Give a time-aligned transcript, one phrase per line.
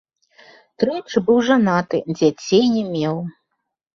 [0.83, 3.21] Тройчы быў жанаты, дзяцей не меў.